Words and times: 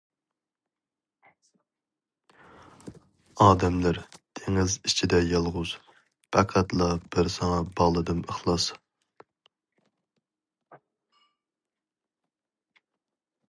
ئادەملەر 3.45 3.99
دېڭىزى 4.39 4.79
ئىچىدە 4.89 5.19
يالغۇز، 5.33 5.75
پەقەتلا 6.37 6.87
بىر 7.17 7.31
ساڭا 7.35 7.61
باغلىدىم 7.83 8.25
ئىخلاس. 8.25 8.67